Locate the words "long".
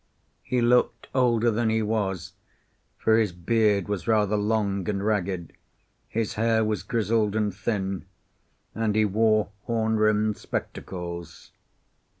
4.35-4.89